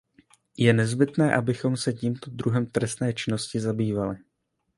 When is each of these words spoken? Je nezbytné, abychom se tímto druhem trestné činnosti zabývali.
Je 0.57 0.73
nezbytné, 0.73 1.35
abychom 1.35 1.77
se 1.77 1.93
tímto 1.93 2.31
druhem 2.31 2.65
trestné 2.65 3.13
činnosti 3.13 3.59
zabývali. 3.59 4.17